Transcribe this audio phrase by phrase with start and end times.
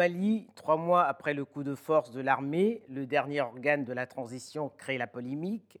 [0.00, 4.06] Mali, trois mois après le coup de force de l'armée, le dernier organe de la
[4.06, 5.78] transition crée la polémique.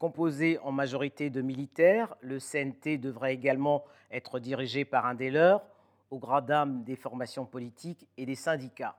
[0.00, 5.62] Composé en majorité de militaires, le CNT devrait également être dirigé par un des leurs,
[6.10, 8.96] au d'âme des formations politiques et des syndicats.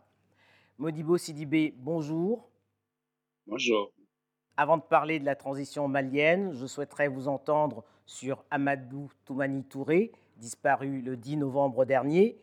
[0.77, 2.49] Modibo Sidibé, bonjour.
[3.45, 3.91] Bonjour.
[4.55, 10.13] Avant de parler de la transition malienne, je souhaiterais vous entendre sur Amadou Toumani Touré,
[10.37, 12.37] disparu le 10 novembre dernier.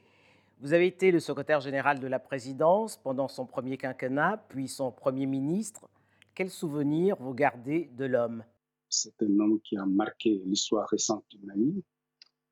[0.63, 4.93] Vous avez été le secrétaire général de la présidence pendant son premier quinquennat, puis son
[4.93, 5.89] premier ministre.
[6.35, 8.45] Quel souvenir vous gardez de l'homme?
[8.91, 11.83] C'est un homme qui a marqué l'histoire récente du Mali.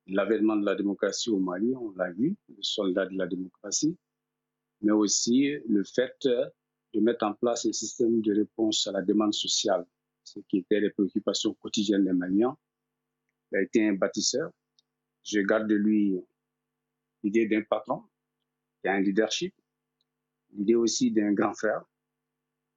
[0.07, 3.95] L'avènement de la démocratie au Mali, on l'a vu, le soldat de la démocratie,
[4.81, 9.35] mais aussi le fait de mettre en place un système de réponse à la demande
[9.35, 9.85] sociale,
[10.23, 12.57] ce qui était les préoccupations quotidiennes des Maliens.
[13.51, 14.49] Il a été un bâtisseur.
[15.23, 16.19] Je garde de lui
[17.23, 18.03] l'idée d'un patron,
[18.81, 19.53] qui a un leadership,
[20.53, 21.83] l'idée aussi d'un grand frère,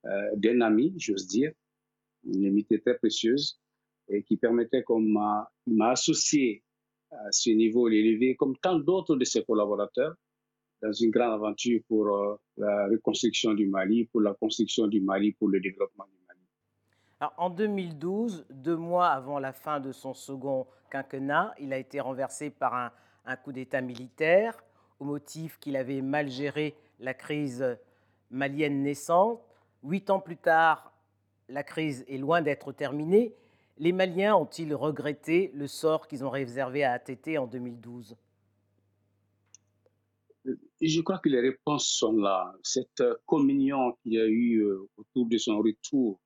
[0.07, 1.53] euh, d'un ami, j'ose dire,
[2.25, 3.61] une amitié très précieuse
[4.09, 5.51] et qui permettait qu'on m'a
[5.91, 6.63] associé
[7.11, 10.15] à ce niveau élevé, comme tant d'autres de ses collaborateurs,
[10.83, 15.33] dans une grande aventure pour euh, la reconstruction du Mali, pour la construction du Mali,
[15.33, 17.33] pour le développement du Mali.
[17.37, 22.51] En 2012, deux mois avant la fin de son second quinquennat, il a été renversé
[22.51, 22.91] par un,
[23.25, 24.63] un coup d'État militaire
[24.99, 27.79] au motif qu'il avait mal géré la crise
[28.31, 29.43] malienne naissante.
[29.83, 30.93] Huit ans plus tard,
[31.49, 33.35] la crise est loin d'être terminée.
[33.79, 38.17] Les Maliens ont-ils regretté le sort qu'ils ont réservé à ATT en 2012
[40.81, 42.55] Je crois que les réponses sont là.
[42.63, 46.21] Cette communion qu'il y a eu euh, autour de son retour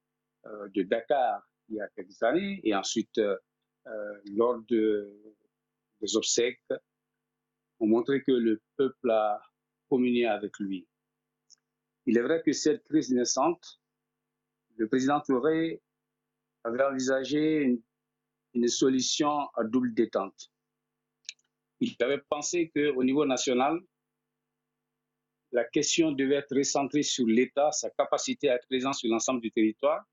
[0.46, 3.36] euh, de Dakar il y a quelques années, et ensuite euh,
[4.34, 5.12] lors de,
[6.00, 6.62] des obsèques,
[7.80, 9.40] ont montré que le peuple a
[9.88, 10.86] communié avec lui.
[12.06, 13.80] Il est vrai que cette crise naissante,
[14.76, 15.82] le président Touré
[16.64, 17.82] avait envisagé une,
[18.54, 20.50] une solution à double détente.
[21.80, 23.78] Il avait pensé qu'au niveau national,
[25.52, 29.50] la question devait être recentrée sur l'État, sa capacité à être présent sur l'ensemble du
[29.50, 30.04] territoire,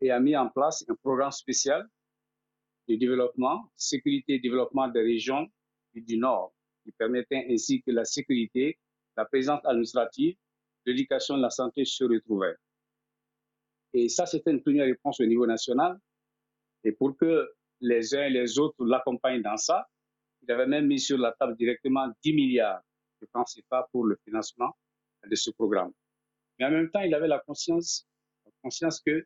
[0.00, 1.88] et a mis en place un programme spécial
[2.88, 5.50] de développement, sécurité et développement des régions
[5.94, 6.53] du Nord,
[6.84, 8.78] qui permettait ainsi que la sécurité,
[9.16, 10.36] la présence administrative,
[10.86, 12.56] l'éducation la santé se retrouvaient.
[13.92, 15.98] Et ça, c'était une première réponse au niveau national.
[16.82, 17.48] Et pour que
[17.80, 19.86] les uns et les autres l'accompagnent dans ça,
[20.42, 22.82] il avait même mis sur la table directement 10 milliards
[23.22, 24.76] de francs CFA pour le financement
[25.24, 25.92] de ce programme.
[26.58, 28.06] Mais en même temps, il avait la conscience,
[28.44, 29.24] la conscience que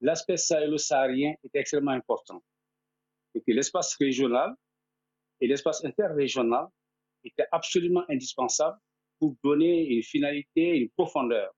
[0.00, 2.42] l'aspect sahélo-saharien était extrêmement important
[3.34, 4.54] et que l'espace régional
[5.42, 6.68] et l'espace interrégional
[7.24, 8.78] était absolument indispensable
[9.18, 11.52] pour donner une finalité, une profondeur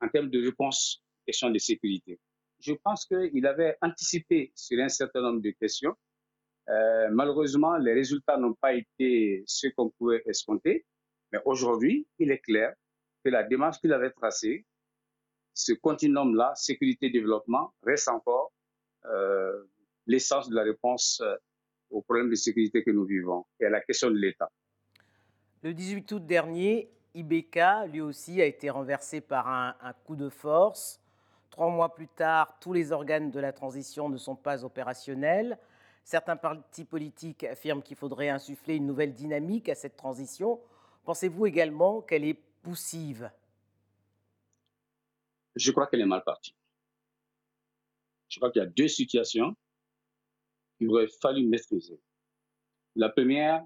[0.00, 2.20] en termes de réponse aux questions de sécurité.
[2.60, 5.94] Je pense qu'il avait anticipé sur un certain nombre de questions.
[6.68, 10.86] Euh, malheureusement, les résultats n'ont pas été ce qu'on pouvait escompter,
[11.32, 12.74] mais aujourd'hui, il est clair
[13.24, 14.64] que la démarche qu'il avait tracée,
[15.52, 18.52] ce continuum-là, sécurité-développement, reste encore
[19.06, 19.64] euh,
[20.06, 21.20] l'essence de la réponse
[21.90, 24.50] aux problèmes de sécurité que nous vivons et à la question de l'État.
[25.62, 30.28] Le 18 août dernier, Ibeka, lui aussi, a été renversé par un, un, coup de
[30.28, 31.00] force.
[31.50, 35.58] Trois mois plus tard, tous les organes de la transition ne sont pas opérationnels.
[36.04, 40.60] Certains partis politiques affirment qu'il faudrait insuffler une nouvelle dynamique à cette transition.
[41.04, 43.30] Pensez-vous également qu'elle est poussive?
[45.56, 46.54] Je crois qu'elle est mal partie.
[48.28, 49.56] Je crois qu'il y a deux situations
[50.80, 52.00] qu'il aurait fallu maîtriser.
[52.96, 53.64] La première,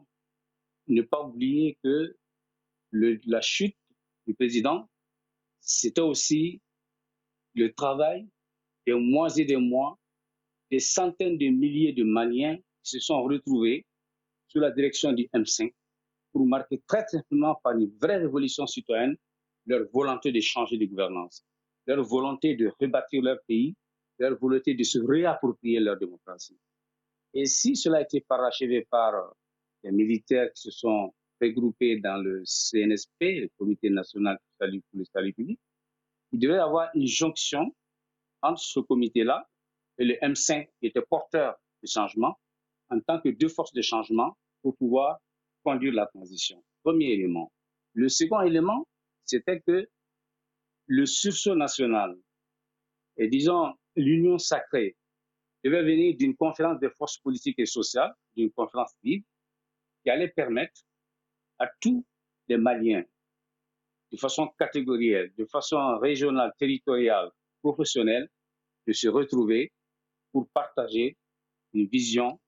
[0.88, 2.16] ne pas oublier que
[2.92, 3.76] la chute
[4.26, 4.88] du président,
[5.60, 6.60] c'était aussi
[7.54, 8.28] le travail
[8.86, 9.98] des mois et des mois,
[10.70, 13.86] des centaines de milliers de Maliens qui se sont retrouvés
[14.48, 15.72] sous la direction du M5
[16.32, 19.16] pour marquer très simplement par une vraie révolution citoyenne
[19.66, 21.46] leur volonté de changer de gouvernance,
[21.86, 23.74] leur volonté de rebâtir leur pays,
[24.18, 26.58] leur volonté de se réapproprier leur démocratie.
[27.34, 29.12] Et si cela a été parachevé par
[29.82, 35.32] les militaires qui se sont regroupés dans le CNSP, le Comité national pour le salut
[35.32, 35.58] public,
[36.32, 37.74] il devait y avoir une jonction
[38.40, 39.48] entre ce comité-là
[39.98, 42.38] et le M5 qui était porteur de changement
[42.90, 45.18] en tant que deux forces de changement pour pouvoir
[45.64, 46.62] conduire la transition.
[46.82, 47.50] Premier élément.
[47.94, 48.86] Le second élément,
[49.24, 49.88] c'était que
[50.86, 52.16] le sursaut national
[53.16, 54.96] et disons l'union sacrée
[55.64, 59.26] devait venir d'une conférence des forces politiques et sociales, d'une conférence libre,
[60.02, 60.82] qui allait permettre
[61.58, 62.04] à tous
[62.48, 63.04] les Maliens
[64.12, 67.30] de façon catégorielle, de façon régionale, territoriale,
[67.62, 68.28] professionnelle,
[68.86, 69.72] de se retrouver
[70.30, 71.16] pour partager
[71.72, 72.40] une vision,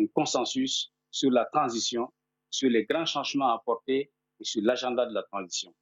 [0.00, 2.12] un consensus sur la transition,
[2.50, 4.10] sur les grands changements à apporter
[4.40, 5.72] et sur l'agenda de la transition.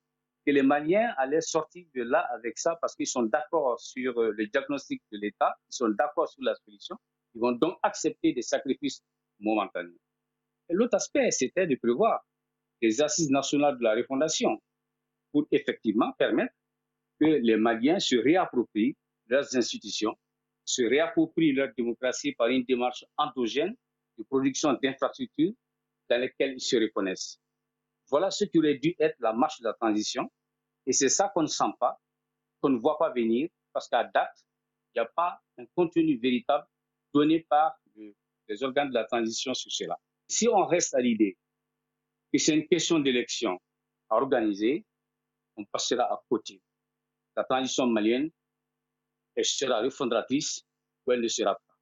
[0.48, 4.30] Que les Maliens allaient sortir de là avec ça parce qu'ils sont d'accord sur euh,
[4.30, 6.96] le diagnostic de l'État, ils sont d'accord sur la solution,
[7.34, 9.02] ils vont donc accepter des sacrifices
[9.40, 10.00] momentanés.
[10.70, 12.26] L'autre aspect, c'était de prévoir
[12.80, 14.58] des assises nationales de la refondation
[15.32, 16.54] pour effectivement permettre
[17.20, 18.96] que les Maliens se réapproprient
[19.26, 20.16] leurs institutions,
[20.64, 23.76] se réapproprient leur démocratie par une démarche endogène
[24.16, 25.52] de production d'infrastructures
[26.08, 27.38] dans lesquelles ils se reconnaissent.
[28.08, 30.30] Voilà ce qui aurait dû être la marche de la transition.
[30.88, 32.00] Et c'est ça qu'on ne sent pas,
[32.62, 34.34] qu'on ne voit pas venir, parce qu'à date,
[34.94, 36.66] il n'y a pas un contenu véritable
[37.12, 40.00] donné par les organes de la transition sur cela.
[40.28, 41.36] Si on reste à l'idée
[42.32, 43.60] que c'est une question d'élection
[44.08, 44.86] à organiser,
[45.56, 46.62] on passera à côté.
[47.36, 48.30] La transition malienne,
[49.34, 50.64] elle sera refondatrice
[51.06, 51.74] ou elle ne sera pas.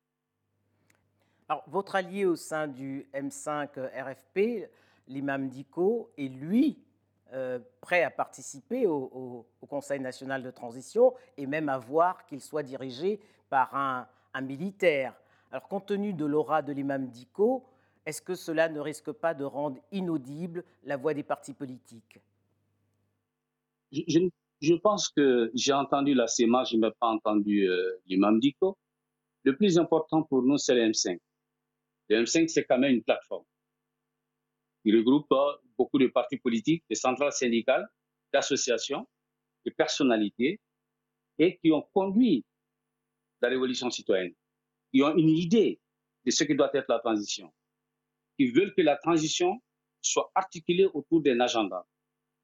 [1.48, 4.68] Alors, votre allié au sein du M5 RFP,
[5.06, 6.85] l'imam Diko, est lui
[7.32, 12.62] euh, prêt à participer au, Conseil national de transition et même à voir qu'il soit
[12.62, 13.18] dirigé
[13.50, 14.06] par un,
[14.40, 15.12] militaire.
[15.50, 17.64] Alors, compte tenu de l'aura de l'imam Diko,
[18.04, 22.20] est-ce que cela ne risque pas de rendre inaudible la voix des partis politiques?
[23.90, 28.76] Je, pense que j'ai entendu la CEMA, je n'ai pas entendu euh, l'imam Diko.
[29.42, 31.18] Le plus important pour nous, c'est le M5.
[32.10, 33.44] Le M5, c'est quand même une plateforme.
[34.84, 35.26] Il regroupe
[35.78, 37.86] beaucoup de partis politiques, de centrales syndicales,
[38.32, 39.06] d'associations,
[39.64, 40.60] de personnalités,
[41.38, 42.44] et qui ont conduit
[43.40, 44.32] la révolution citoyenne,
[44.92, 45.78] qui ont une idée
[46.24, 47.52] de ce que doit être la transition,
[48.38, 49.60] qui veulent que la transition
[50.00, 51.86] soit articulée autour d'un agenda.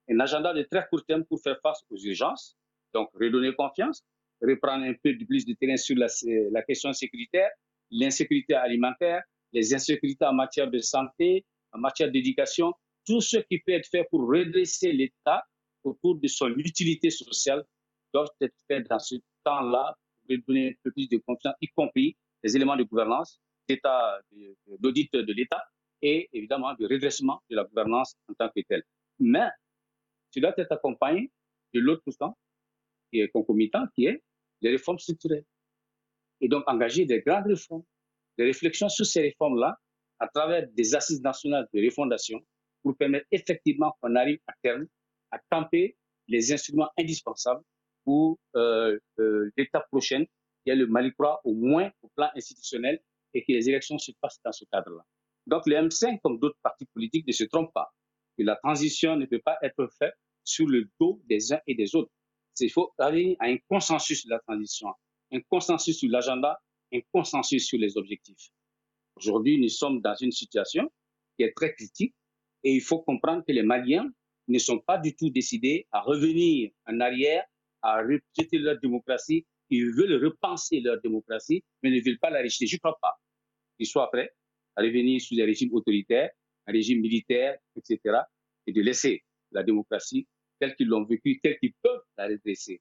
[0.08, 2.56] Un agenda de très court terme pour faire face aux urgences,
[2.92, 4.04] donc redonner confiance,
[4.40, 7.50] reprendre un peu plus de terrain sur la, question sécuritaire,
[7.90, 12.72] l'insécurité alimentaire, les insécurités en matière de santé, en matière d'éducation,
[13.06, 15.44] tout ce qui peut être fait pour redresser l'État
[15.84, 17.64] autour de son utilité sociale
[18.12, 19.96] doit être fait dans ce temps-là
[20.28, 23.40] pour donner un peu plus de confiance, y compris les éléments de gouvernance,
[24.78, 25.62] d'audit de l'État
[26.02, 28.82] et évidemment de redressement de la gouvernance en tant que telle.
[29.18, 29.48] Mais
[30.30, 31.30] tu dois être accompagné
[31.74, 32.36] de l'autre temps
[33.10, 34.22] qui est concomitant, qui est
[34.60, 35.44] les réformes structurelles.
[36.40, 37.84] Et donc engager des grandes réformes,
[38.36, 39.78] des réflexions sur ces réformes-là
[40.18, 42.40] à travers des assises nationales de refondation
[42.82, 44.86] pour permettre effectivement qu'on arrive à terme
[45.30, 45.96] à camper
[46.28, 47.62] les instruments indispensables
[48.04, 50.26] pour euh, euh, l'étape prochaine,
[50.64, 51.12] qui est le Mali
[51.44, 53.00] au moins au plan institutionnel,
[53.34, 55.04] et que les élections se passent dans ce cadre-là.
[55.46, 57.92] Donc le M5, comme d'autres partis politiques, ne se trompent pas
[58.38, 60.14] que la transition ne peut pas être faite
[60.44, 62.12] sur le dos des uns et des autres.
[62.60, 64.88] Il faut arriver à un consensus sur la transition,
[65.32, 66.60] un consensus sur l'agenda,
[66.92, 68.50] un consensus sur les objectifs.
[69.16, 70.90] Aujourd'hui, nous sommes dans une situation
[71.36, 72.14] qui est très critique
[72.64, 74.10] et il faut comprendre que les Maliens
[74.48, 77.44] ne sont pas du tout décidés à revenir en arrière,
[77.82, 79.46] à rejeter leur démocratie.
[79.70, 82.66] Ils veulent repenser leur démocratie, mais ne veulent pas la rejeter.
[82.66, 83.14] Je ne crois pas
[83.76, 84.30] qu'ils soient prêts
[84.76, 86.30] à revenir sous les régimes autoritaires
[86.66, 88.18] un régime militaire, etc.,
[88.66, 90.26] et de laisser la démocratie
[90.60, 92.80] telle qu'ils l'ont vécue, telle qu'ils peuvent la redresser,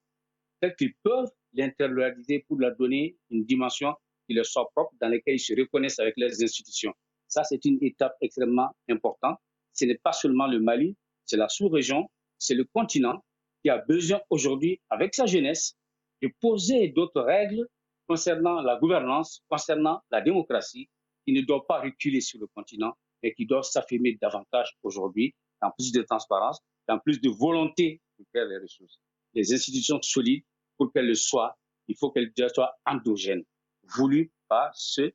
[0.60, 3.94] telle qu'ils peuvent l'intérioriser pour leur donner une dimension
[4.26, 6.94] qui leur soit propre, dans laquelle ils se reconnaissent avec leurs institutions.
[7.26, 9.38] Ça, c'est une étape extrêmement importante.
[9.74, 13.24] Ce n'est pas seulement le Mali, c'est la sous-région, c'est le continent
[13.62, 15.76] qui a besoin aujourd'hui, avec sa jeunesse,
[16.20, 17.66] de poser d'autres règles
[18.06, 20.88] concernant la gouvernance, concernant la démocratie,
[21.24, 25.70] qui ne doit pas reculer sur le continent, et qui doivent s'affirmer davantage aujourd'hui, en
[25.70, 28.98] plus de transparence, en plus de volonté de faire les ressources.
[29.34, 30.44] Les institutions solides,
[30.76, 31.56] pour qu'elles le soient,
[31.88, 33.44] il faut qu'elles soient endogènes,
[33.84, 35.12] voulues par ceux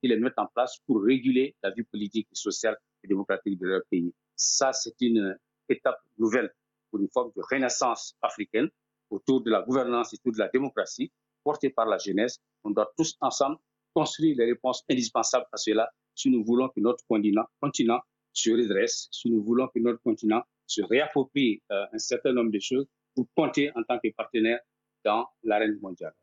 [0.00, 3.82] qui les mettent en place pour réguler la vie politique, sociale et démocratique de leur
[3.90, 4.12] pays.
[4.36, 5.36] Ça, c'est une
[5.68, 6.52] étape nouvelle
[6.90, 8.68] pour une forme de renaissance africaine
[9.10, 12.38] autour de la gouvernance et autour de la démocratie portée par la jeunesse.
[12.64, 13.56] On doit tous ensemble
[13.94, 18.00] construire les réponses indispensables à cela si nous voulons que notre continent,
[18.32, 22.60] se redresse, si nous voulons que notre continent se réapproprie euh, un certain nombre de
[22.60, 24.60] choses pour compter en tant que partenaire
[25.04, 26.14] dans l'arène mondiale.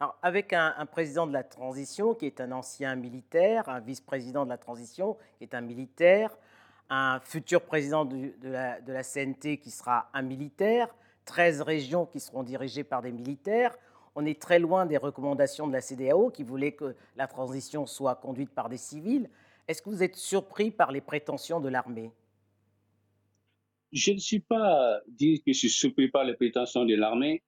[0.00, 4.50] Alors, avec un, président de la transition qui est un ancien militaire, un vice-président de
[4.50, 6.36] la transition qui est un militaire,
[6.90, 10.94] un futur président de, la, CNT qui sera un militaire,
[11.26, 13.76] 13 régions qui seront dirigées par des militaires,
[14.16, 18.16] on est très loin des recommandations de la CDAO qui voulait que la transition soit
[18.16, 19.28] conduite par des civils.
[19.66, 22.12] Est-ce que vous êtes surpris par les prétentions de l'armée?
[23.92, 27.42] Je ne suis pas dit que je suis surpris par les prétentions de l'armée.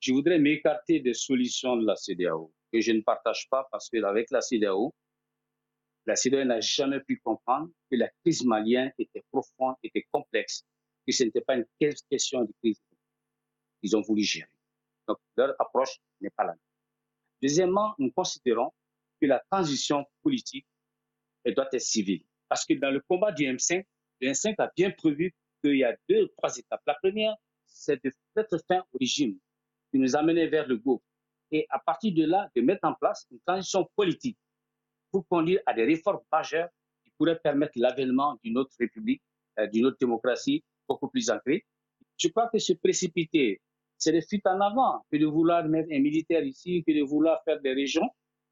[0.00, 4.30] Je voudrais m'écarter des solutions de la CDAO que je ne partage pas parce qu'avec
[4.30, 4.94] la CDAO,
[6.06, 10.64] la CDAO n'a jamais pu comprendre que la crise malienne était profonde, était complexe,
[11.06, 11.66] que ce n'était pas une
[12.10, 12.80] question de crise.
[13.82, 14.48] Ils ont voulu gérer.
[15.06, 16.60] Donc, leur approche n'est pas la même.
[17.42, 18.72] Deuxièmement, nous considérons
[19.20, 20.66] que la transition politique
[21.44, 22.24] doit être civile.
[22.48, 23.84] Parce que dans le combat du M5,
[24.20, 26.82] le M5 a bien prévu qu'il y a deux, trois étapes.
[26.86, 27.34] La première,
[27.66, 29.38] c'est de mettre fin au régime
[29.90, 31.02] qui nous amenait vers le groupe.
[31.50, 34.38] Et à partir de là, de mettre en place une transition politique
[35.10, 36.68] pour conduire à des réformes majeures
[37.04, 39.22] qui pourraient permettre l'avènement d'une autre république,
[39.58, 41.64] euh, d'une autre démocratie beaucoup plus ancrée.
[42.16, 43.60] Je crois que se précipiter,
[43.98, 47.42] c'est de fuite en avant que de vouloir mettre un militaire ici, que de vouloir
[47.44, 48.08] faire des régions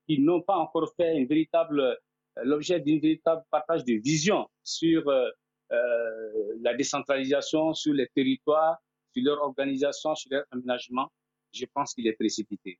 [0.07, 1.95] qui n'ont pas encore fait euh,
[2.45, 5.31] l'objet d'un véritable partage de vision sur euh,
[6.61, 8.79] la décentralisation sur les territoires,
[9.13, 11.11] sur leur organisation, sur leur aménagement,
[11.53, 12.79] je pense qu'il est précipité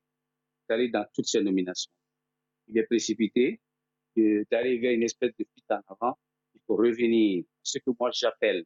[0.67, 1.91] d'aller dans toutes ces nominations.
[2.67, 3.59] Il est précipité
[4.15, 6.17] d'aller vers une espèce de fuite en avant.
[6.53, 8.63] Il faut revenir ce que moi j'appelle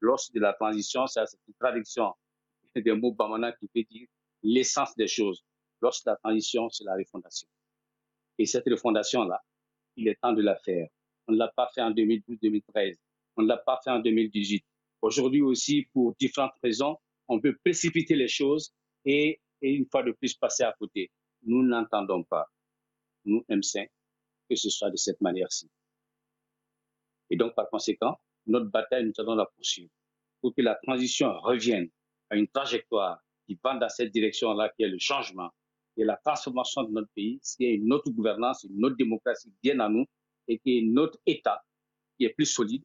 [0.00, 2.12] l'os de la transition, c'est une traduction
[2.74, 4.06] des mots Bamana qui veut dire
[4.42, 5.44] l'essence des choses.
[5.80, 7.48] L'os de la transition, c'est la refondation.
[8.38, 9.40] Et cette refondation-là,
[9.96, 10.88] il est temps de la faire.
[11.26, 12.96] On ne l'a pas fait en 2012-2013.
[13.36, 14.64] On ne l'a pas fait en 2018.
[15.02, 16.96] Aujourd'hui aussi, pour différentes raisons,
[17.28, 18.72] on peut précipiter les choses
[19.04, 21.10] et, une fois de plus passer à côté.
[21.42, 22.46] Nous n'entendons pas,
[23.24, 23.88] nous, M5,
[24.48, 25.70] que ce soit de cette manière-ci.
[27.30, 29.90] Et donc, par conséquent, notre bataille, nous allons la poursuivre
[30.40, 31.88] pour que la transition revienne
[32.28, 35.50] à une trajectoire qui va dans cette direction-là, qui est le changement
[35.96, 39.80] et la transformation de notre pays, qui est une autre gouvernance, une autre démocratie bien
[39.80, 40.04] à nous
[40.48, 41.62] et qui est notre État
[42.16, 42.82] qui est plus solide,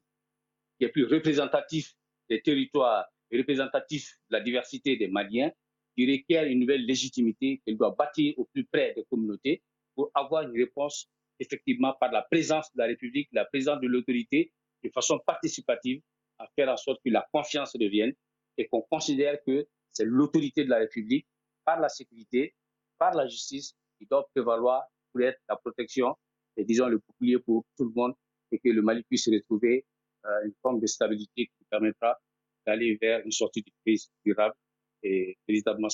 [0.78, 1.94] qui est plus représentatif
[2.28, 5.52] des territoires représentatif de la diversité des Maliens,
[5.96, 9.62] qui requiert une nouvelle légitimité qu'elle doit bâtir au plus près des communautés
[9.94, 14.52] pour avoir une réponse effectivement par la présence de la République, la présence de l'autorité,
[14.84, 16.00] de façon participative,
[16.38, 18.12] à faire en sorte que la confiance revienne
[18.56, 21.26] et qu'on considère que c'est l'autorité de la République,
[21.64, 22.54] par la sécurité,
[22.98, 26.14] par la justice, qui doit prévaloir pour être la protection
[26.56, 28.14] et disons le bouclier pour tout le monde
[28.52, 29.84] et que le Mali puisse se retrouver
[30.24, 32.18] euh, une forme de stabilité qui permettra
[32.66, 34.54] d'aller vers une sortie de crise durable
[35.02, 35.88] et véritablement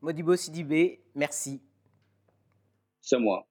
[0.00, 1.62] Modibo Sidibé, merci.
[3.00, 3.46] C'est moi.